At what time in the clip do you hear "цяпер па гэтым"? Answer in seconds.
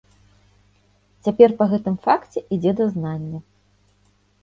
1.27-2.01